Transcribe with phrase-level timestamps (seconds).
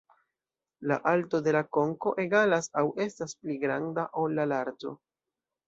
[0.91, 4.99] La alto de la konko egalas aŭ estas pli granda ol la larĝo.